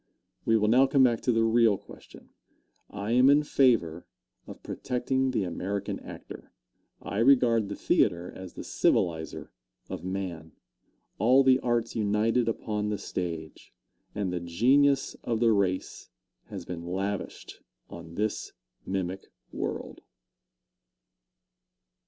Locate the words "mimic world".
18.87-20.01